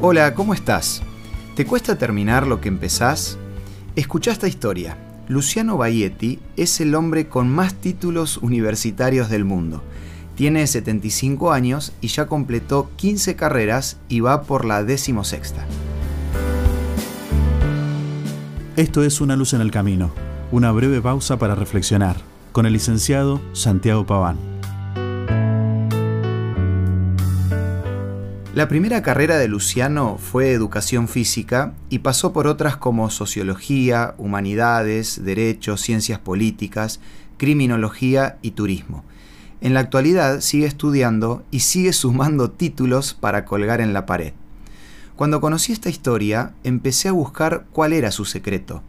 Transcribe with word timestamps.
Hola, 0.00 0.32
¿cómo 0.32 0.54
estás? 0.54 1.02
¿Te 1.56 1.66
cuesta 1.66 1.98
terminar 1.98 2.46
lo 2.46 2.60
que 2.60 2.68
empezás? 2.68 3.36
Escucha 3.96 4.30
esta 4.30 4.46
historia. 4.46 4.96
Luciano 5.26 5.76
Baietti 5.76 6.38
es 6.56 6.80
el 6.80 6.94
hombre 6.94 7.26
con 7.26 7.48
más 7.48 7.74
títulos 7.74 8.36
universitarios 8.36 9.28
del 9.28 9.44
mundo. 9.44 9.82
Tiene 10.36 10.64
75 10.68 11.50
años 11.50 11.92
y 12.00 12.06
ya 12.06 12.28
completó 12.28 12.92
15 12.94 13.34
carreras 13.34 13.96
y 14.08 14.20
va 14.20 14.42
por 14.42 14.66
la 14.66 14.84
decimosexta. 14.84 15.66
Esto 18.76 19.02
es 19.02 19.20
Una 19.20 19.34
luz 19.34 19.52
en 19.52 19.62
el 19.62 19.72
camino, 19.72 20.12
una 20.52 20.70
breve 20.70 21.00
pausa 21.00 21.40
para 21.40 21.56
reflexionar, 21.56 22.18
con 22.52 22.66
el 22.66 22.74
licenciado 22.74 23.40
Santiago 23.52 24.06
Paván. 24.06 24.57
La 28.54 28.66
primera 28.66 29.02
carrera 29.02 29.36
de 29.36 29.46
Luciano 29.46 30.16
fue 30.16 30.52
educación 30.52 31.06
física 31.06 31.74
y 31.90 31.98
pasó 31.98 32.32
por 32.32 32.46
otras 32.46 32.78
como 32.78 33.10
sociología, 33.10 34.14
humanidades, 34.16 35.22
derecho, 35.22 35.76
ciencias 35.76 36.18
políticas, 36.18 36.98
criminología 37.36 38.38
y 38.40 38.52
turismo. 38.52 39.04
En 39.60 39.74
la 39.74 39.80
actualidad 39.80 40.40
sigue 40.40 40.66
estudiando 40.66 41.44
y 41.50 41.60
sigue 41.60 41.92
sumando 41.92 42.50
títulos 42.50 43.12
para 43.12 43.44
colgar 43.44 43.82
en 43.82 43.92
la 43.92 44.06
pared. 44.06 44.32
Cuando 45.14 45.42
conocí 45.42 45.72
esta 45.72 45.90
historia, 45.90 46.54
empecé 46.64 47.08
a 47.08 47.12
buscar 47.12 47.66
cuál 47.70 47.92
era 47.92 48.10
su 48.10 48.24
secreto. 48.24 48.82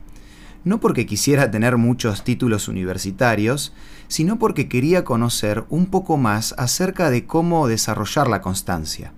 No 0.63 0.79
porque 0.79 1.05
quisiera 1.05 1.51
tener 1.51 1.75
muchos 1.75 2.23
títulos 2.23 2.69
universitarios, 2.69 3.73
sino 4.07 4.39
porque 4.39 4.69
quería 4.69 5.03
conocer 5.03 5.65
un 5.69 5.87
poco 5.87 6.15
más 6.17 6.55
acerca 6.57 7.09
de 7.09 7.25
cómo 7.25 7.67
desarrollar 7.67 8.27
la 8.29 8.41
constancia. 8.41 9.11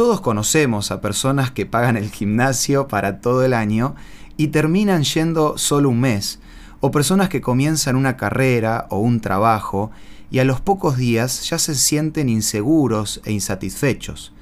Todos 0.00 0.22
conocemos 0.22 0.92
a 0.92 1.02
personas 1.02 1.50
que 1.50 1.66
pagan 1.66 1.98
el 1.98 2.10
gimnasio 2.10 2.88
para 2.88 3.20
todo 3.20 3.44
el 3.44 3.52
año 3.52 3.96
y 4.38 4.46
terminan 4.46 5.02
yendo 5.04 5.58
solo 5.58 5.90
un 5.90 6.00
mes, 6.00 6.40
o 6.80 6.90
personas 6.90 7.28
que 7.28 7.42
comienzan 7.42 7.96
una 7.96 8.16
carrera 8.16 8.86
o 8.88 8.98
un 8.98 9.20
trabajo 9.20 9.90
y 10.30 10.38
a 10.38 10.44
los 10.46 10.62
pocos 10.62 10.96
días 10.96 11.46
ya 11.50 11.58
se 11.58 11.74
sienten 11.74 12.30
inseguros 12.30 13.20
e 13.26 13.32
insatisfechos. 13.32 14.32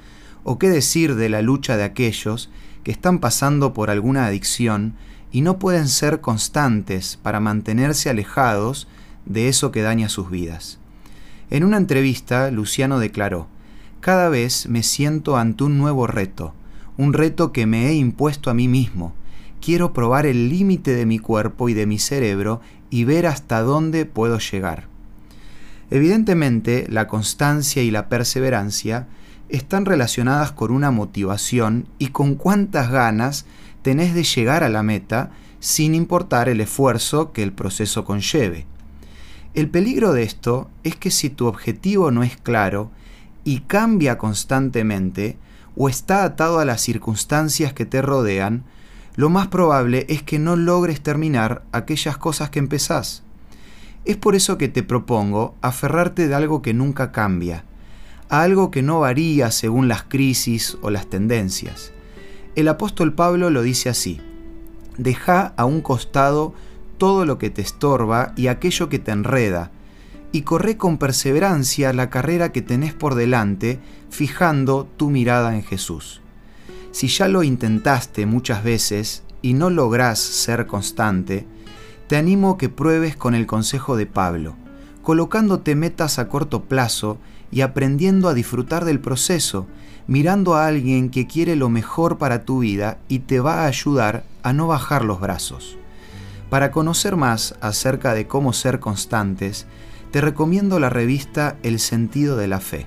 O 0.44 0.60
qué 0.60 0.68
decir 0.68 1.16
de 1.16 1.28
la 1.28 1.42
lucha 1.42 1.77
de 1.77 1.83
aquellos 1.83 2.50
que 2.84 2.92
están 2.92 3.18
pasando 3.18 3.74
por 3.74 3.90
alguna 3.90 4.27
adicción 4.27 4.94
y 5.33 5.40
no 5.40 5.58
pueden 5.58 5.88
ser 5.88 6.20
constantes 6.20 7.18
para 7.20 7.40
mantenerse 7.40 8.08
alejados 8.08 8.86
de 9.27 9.48
eso 9.48 9.72
que 9.72 9.83
daña 9.83 10.08
sus 10.08 10.30
vidas. 10.30 10.78
En 11.50 11.64
una 11.64 11.78
entrevista, 11.78 12.52
Luciano 12.52 13.00
declaró, 13.00 13.48
cada 14.00 14.28
vez 14.28 14.68
me 14.68 14.82
siento 14.82 15.36
ante 15.36 15.64
un 15.64 15.78
nuevo 15.78 16.06
reto, 16.06 16.54
un 16.96 17.12
reto 17.12 17.52
que 17.52 17.66
me 17.66 17.88
he 17.88 17.94
impuesto 17.94 18.50
a 18.50 18.55
mí 18.55 18.68
mismo. 18.68 19.14
Quiero 19.60 19.92
probar 19.92 20.27
el 20.27 20.48
límite 20.48 20.94
de 20.94 21.06
mi 21.06 21.18
cuerpo 21.18 21.68
y 21.68 21.74
de 21.74 21.86
mi 21.86 21.98
cerebro 21.98 22.60
y 22.90 23.05
ver 23.05 23.27
hasta 23.27 23.60
dónde 23.62 24.05
puedo 24.06 24.38
llegar. 24.38 24.86
Evidentemente, 25.90 26.86
la 26.88 27.08
constancia 27.08 27.82
y 27.82 27.90
la 27.90 28.08
perseverancia 28.08 29.08
están 29.48 29.86
relacionadas 29.86 30.52
con 30.52 30.70
una 30.70 30.90
motivación 30.90 31.88
y 31.98 32.08
con 32.08 32.34
cuántas 32.34 32.90
ganas 32.90 33.46
tenés 33.83 34.14
de 34.14 34.22
llegar 34.22 34.62
a 34.62 34.68
la 34.68 34.83
meta 34.83 35.30
sin 35.60 35.94
importar 35.94 36.48
el 36.48 36.60
esfuerzo 36.60 37.33
que 37.33 37.42
el 37.42 37.52
proceso 37.52 38.05
conlleve. 38.05 38.66
El 39.55 39.70
peligro 39.70 40.12
de 40.12 40.22
esto 40.22 40.70
es 40.84 40.94
que 40.94 41.10
si 41.10 41.30
tu 41.30 41.46
objetivo 41.46 42.10
no 42.10 42.22
es 42.22 42.36
claro 42.36 42.90
y 43.48 43.60
cambia 43.60 44.18
constantemente 44.18 45.38
o 45.74 45.88
está 45.88 46.22
atado 46.22 46.58
a 46.58 46.66
las 46.66 46.82
circunstancias 46.82 47.72
que 47.72 47.86
te 47.86 48.02
rodean, 48.02 48.64
lo 49.16 49.30
más 49.30 49.46
probable 49.46 50.05
es 50.10 50.22
que 50.22 50.38
no 50.38 50.55
logres 50.55 51.00
terminar 51.00 51.62
aquellas 51.73 52.18
cosas 52.18 52.50
que 52.50 52.58
empezás. 52.58 53.23
Es 54.05 54.18
por 54.18 54.34
eso 54.34 54.58
que 54.58 54.68
te 54.68 54.83
propongo 54.83 55.55
aferrarte 55.62 56.28
de 56.28 56.34
algo 56.34 56.61
que 56.61 56.74
nunca 56.74 57.11
cambia, 57.11 57.64
a 58.28 58.42
algo 58.42 58.70
que 58.70 58.83
no 58.83 59.00
varía 59.00 59.50
según 59.50 59.89
las 59.89 60.02
crisis 60.02 60.77
o 60.83 60.90
las 60.90 61.06
tendencias. 61.06 61.92
El 62.55 62.68
apóstol 62.68 63.14
Pablo 63.14 63.48
lo 63.48 63.62
dice 63.62 63.89
así, 63.89 64.20
deja 64.98 65.55
a 65.56 65.64
un 65.64 65.80
costado 65.80 66.52
todo 66.98 67.24
lo 67.24 67.39
que 67.39 67.48
te 67.48 67.62
estorba 67.62 68.34
y 68.36 68.48
aquello 68.48 68.90
que 68.90 68.98
te 68.98 69.11
enreda, 69.11 69.70
y 70.33 70.42
corre 70.42 70.77
con 70.77 70.98
perseverancia 70.98 71.92
la 71.92 72.11
carrera 72.11 72.52
que 72.52 72.62
tenés 72.62 72.94
por 72.94 73.14
delante, 73.14 73.80
fijando 74.11 74.86
tu 74.96 75.11
mirada 75.11 75.55
en 75.55 75.62
Jesús. 75.62 76.20
Si 76.90 77.08
ya 77.08 77.28
lo 77.28 77.42
intentaste 77.42 78.27
muchas 78.27 78.62
veces 78.62 79.22
y 79.42 79.55
no 79.55 79.70
lográs 79.70 80.18
ser 80.18 80.67
constante, 80.67 81.46
te 82.08 82.17
animo 82.17 82.58
que 82.58 82.68
pruebes 82.68 83.17
con 83.17 83.34
el 83.34 83.46
consejo 83.46 83.96
de 83.96 84.06
Pablo, 84.06 84.55
colocándote 85.02 85.74
metas 85.74 86.18
a 86.18 86.28
corto 86.28 86.64
plazo 86.64 87.18
y 87.50 87.61
aprendiendo 87.61 88.28
a 88.28 88.34
disfrutar 88.34 88.84
del 88.84 89.00
proceso, 89.00 89.67
mirando 90.06 90.55
a 90.55 90.67
alguien 90.67 91.11
que 91.11 91.27
quiere 91.27 91.55
lo 91.56 91.68
mejor 91.68 92.18
para 92.18 92.44
tu 92.44 92.61
vida 92.61 92.98
y 93.08 93.20
te 93.20 93.40
va 93.40 93.62
a 93.62 93.67
ayudar 93.67 94.24
a 94.42 94.52
no 94.52 94.67
bajar 94.67 95.05
los 95.05 95.20
brazos. 95.20 95.77
Para 96.50 96.70
conocer 96.70 97.17
más 97.17 97.55
acerca 97.61 98.14
de 98.14 98.27
cómo 98.27 98.55
ser 98.55 98.80
constantes, 98.80 99.67
te 100.11 100.20
recomiendo 100.20 100.79
la 100.80 100.91
revista 100.91 101.57
El 101.63 101.79
sentido 101.79 102.36
de 102.36 102.48
la 102.48 102.61
fe. 102.61 102.86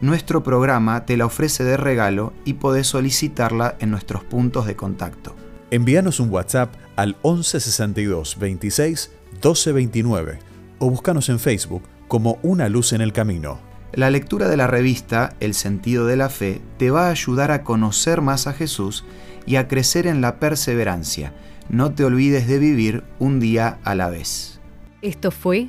Nuestro 0.00 0.42
programa 0.42 1.04
te 1.04 1.16
la 1.16 1.26
ofrece 1.26 1.62
de 1.62 1.76
regalo 1.76 2.32
y 2.44 2.54
podés 2.54 2.86
solicitarla 2.86 3.76
en 3.80 3.90
nuestros 3.90 4.24
puntos 4.24 4.66
de 4.66 4.74
contacto. 4.74 5.36
Envíanos 5.70 6.20
un 6.20 6.30
WhatsApp 6.30 6.74
al 6.96 7.16
1162 7.22 8.38
26 8.38 9.12
12 9.40 9.72
29 9.72 10.38
o 10.78 10.90
búscanos 10.90 11.28
en 11.28 11.38
Facebook 11.38 11.82
como 12.08 12.38
Una 12.42 12.68
Luz 12.68 12.92
en 12.92 13.02
el 13.02 13.12
Camino. 13.12 13.60
La 13.92 14.10
lectura 14.10 14.48
de 14.48 14.56
la 14.56 14.66
revista 14.66 15.34
El 15.40 15.54
sentido 15.54 16.06
de 16.06 16.16
la 16.16 16.28
fe 16.28 16.60
te 16.78 16.90
va 16.90 17.06
a 17.06 17.10
ayudar 17.10 17.50
a 17.50 17.62
conocer 17.62 18.20
más 18.20 18.46
a 18.46 18.52
Jesús 18.52 19.04
y 19.46 19.56
a 19.56 19.68
crecer 19.68 20.06
en 20.06 20.20
la 20.20 20.38
perseverancia. 20.38 21.32
No 21.68 21.92
te 21.92 22.04
olvides 22.04 22.48
de 22.48 22.58
vivir 22.58 23.04
un 23.18 23.38
día 23.38 23.78
a 23.84 23.94
la 23.94 24.08
vez. 24.08 24.60
Esto 25.02 25.30
fue 25.30 25.68